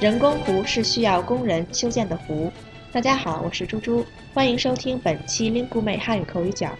[0.00, 2.50] 人工湖是需要工人修建的湖。
[2.90, 4.02] 大家好，我是猪猪，
[4.32, 6.70] 欢迎收听本期 Lingu 妹汉语口语角。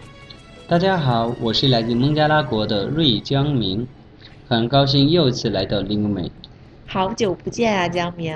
[0.67, 3.87] 大家好，我是来自孟加拉国的瑞江明，
[4.47, 6.31] 很高兴又一次来到 Lingu 妹。
[6.87, 8.35] 好久不见啊，江明！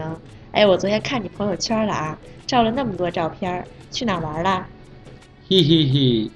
[0.52, 4.68] 哎，我昨天看你朋友圈了啊，照了那么多照片，去哪玩了？
[5.50, 6.30] 嘿嘿嘿，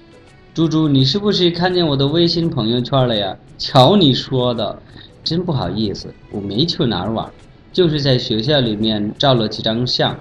[0.52, 3.36] 猪猪，你是不是看见我的微信朋友圈了呀？
[3.58, 4.82] 瞧你说的，
[5.22, 7.30] 真不好意思，我没去哪儿玩，
[7.72, 10.18] 就是在学校里面照了几张相。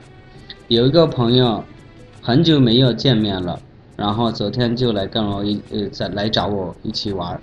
[0.67, 1.63] 有一个朋友，
[2.21, 3.59] 很久没有见面了，
[3.95, 7.39] 然后昨天就来跟我一呃再来找我一起玩，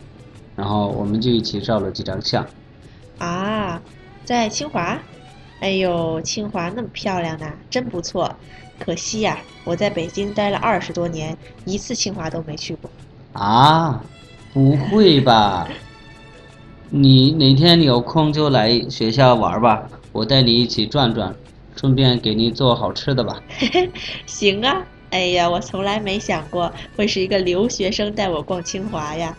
[0.54, 2.46] 然后我们就一起照了几张相。
[3.18, 3.80] 啊，
[4.24, 4.98] 在清华？
[5.60, 8.32] 哎呦，清华那么漂亮呢，真不错。
[8.78, 12.90] 可惜呀，我在北京待了二十多年，一次清华都没去过。
[13.32, 14.04] 啊，
[14.52, 15.66] 不会吧？
[16.98, 21.34] 你哪天有空就来学校玩吧，我带你一起转转，
[21.76, 23.38] 顺便给你做好吃的吧。
[24.24, 29.36] 行啊，哎呀，我从来没想过会是一个留学生带我逛清华呀，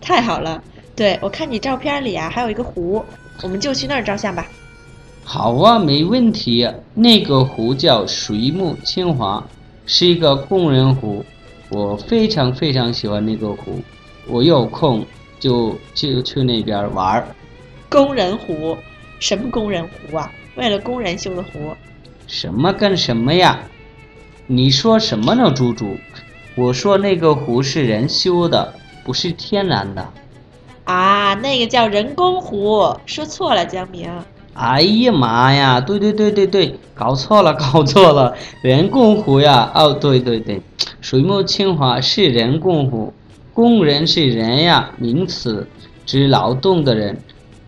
[0.00, 0.62] 太好了。
[0.96, 3.04] 对，我看你照片里啊，还有一个湖，
[3.42, 4.46] 我们就去那儿照相吧。
[5.22, 6.66] 好啊，没问题。
[6.94, 9.44] 那个湖叫水木清华，
[9.84, 11.24] 是一个工人湖，
[11.68, 13.80] 我非常非常喜欢那个湖，
[14.28, 15.04] 我有空
[15.44, 17.26] 就就去那边玩儿。
[17.90, 18.78] 工人湖，
[19.20, 20.32] 什么工人湖啊？
[20.56, 21.76] 为了工人修的湖。
[22.26, 23.60] 什么跟什么呀？
[24.46, 25.98] 你说什么呢，猪猪？
[26.54, 28.72] 我说那个湖是人修的，
[29.04, 30.08] 不是天然的。
[30.84, 34.10] 啊，那个叫人工湖，说错了，江明。
[34.54, 35.78] 哎呀妈呀！
[35.78, 39.70] 对对对对对，搞错了搞错了，人工湖呀！
[39.74, 40.62] 哦，对对对，
[41.02, 43.12] 水木清华是人工湖，
[43.54, 45.66] 工人是人呀，名词，
[46.04, 47.16] 指劳动的人，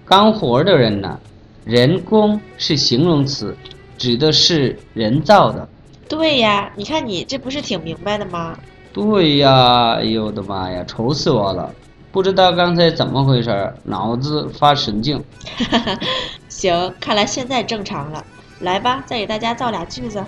[0.05, 1.19] 干活的人呢。
[1.65, 3.57] 人工是形容词，
[3.97, 5.69] 指的是人造的。
[6.09, 8.59] 对呀，你看你这不是挺明白的吗？
[8.93, 11.73] 对呀，哎呦我的妈呀，愁死我了！
[12.11, 15.23] 不知道刚才怎么回事，脑子发神经。
[16.49, 18.25] 行，看来现在正常了。
[18.61, 20.25] 来吧，再给大家造俩句子。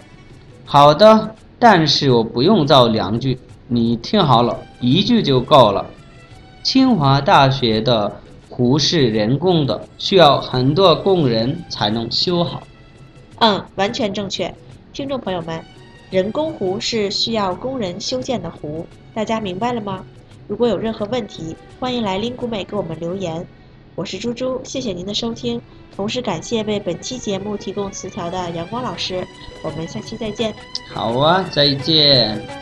[0.65, 3.39] 好的，但是我不用造两句，
[3.71, 5.85] 你听好了，一句就够了。
[6.63, 12.63] 清华大学的湖是人工的，需要很多工人才能修好。
[13.41, 14.53] 嗯，完全正确。
[14.95, 15.63] 听众朋友们，
[16.11, 20.03] 人工湖是需要工人修建的湖，大家明白了吗？
[20.47, 23.47] 如果有任何问题，欢迎来 Lingu 妹给我们留言。
[23.95, 25.61] 我是猪猪，谢谢您的收听，
[25.95, 29.23] 同时感谢为本期节目提供词条的阳光老师。
[29.63, 30.55] 我们下期再见。
[30.95, 32.58] 好啊，再见。